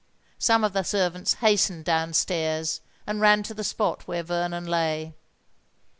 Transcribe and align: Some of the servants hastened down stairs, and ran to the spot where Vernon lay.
Some 0.39 0.63
of 0.63 0.73
the 0.73 0.81
servants 0.81 1.35
hastened 1.45 1.85
down 1.85 2.13
stairs, 2.13 2.81
and 3.05 3.21
ran 3.21 3.43
to 3.43 3.53
the 3.53 3.63
spot 3.63 4.07
where 4.07 4.23
Vernon 4.23 4.65
lay. 4.65 5.13